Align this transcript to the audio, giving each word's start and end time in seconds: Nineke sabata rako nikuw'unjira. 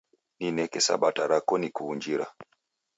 Nineke 0.39 0.79
sabata 0.85 1.23
rako 1.31 1.53
nikuw'unjira. 1.57 2.25